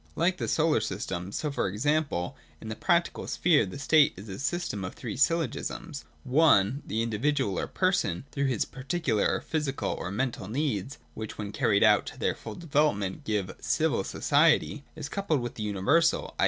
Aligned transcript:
Like 0.15 0.37
the 0.39 0.47
solar 0.47 0.81
system, 0.81 1.31
so 1.31 1.51
for 1.51 1.67
example 1.67 2.35
in 2.59 2.69
the 2.69 2.75
practical 2.75 3.27
sphere 3.27 3.67
the 3.67 3.77
state 3.77 4.13
is 4.17 4.27
a 4.29 4.39
system 4.39 4.83
of 4.83 4.95
three 4.95 5.15
syllogisms, 5.15 6.05
(i) 6.27 6.73
The 6.87 7.03
Individual 7.03 7.59
or 7.59 7.67
person, 7.67 8.25
through 8.31 8.45
his 8.47 8.65
particularity 8.65 9.33
or 9.35 9.47
physi 9.61 9.77
cal 9.77 9.91
or 9.93 10.09
mental 10.09 10.47
needs 10.47 10.97
(which 11.13 11.37
when 11.37 11.51
carried 11.51 11.83
out 11.83 12.07
to 12.07 12.17
their 12.17 12.33
full 12.33 12.55
development 12.55 13.25
give 13.25 13.55
civil 13.61 14.03
society), 14.03 14.83
is 14.95 15.07
coupled 15.07 15.39
with 15.39 15.53
the 15.53 15.61
universal, 15.61 16.33
i.e. 16.39 16.39